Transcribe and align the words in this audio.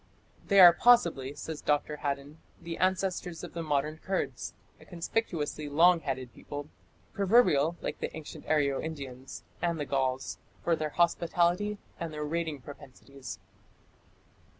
"They 0.47 0.59
are 0.59 0.73
possibly", 0.73 1.35
says 1.35 1.61
Dr. 1.61 1.97
Haddon, 1.97 2.39
"the 2.59 2.79
ancestors 2.79 3.43
of 3.43 3.53
the 3.53 3.61
modern 3.61 3.99
Kurds", 3.99 4.55
a 4.79 4.85
conspicuously 4.85 5.69
long 5.69 5.99
headed 5.99 6.33
people, 6.33 6.69
proverbial, 7.13 7.77
like 7.83 7.99
the 7.99 8.17
ancient 8.17 8.47
Aryo 8.47 8.81
Indians 8.83 9.43
and 9.61 9.79
the 9.79 9.85
Gauls, 9.85 10.39
for 10.63 10.75
their 10.75 10.89
hospitality 10.89 11.77
and 11.99 12.11
their 12.11 12.25
raiding 12.25 12.61
propensities. 12.61 13.37